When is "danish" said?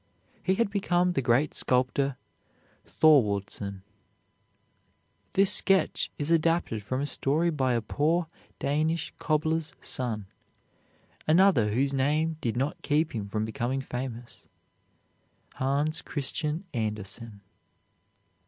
8.57-9.13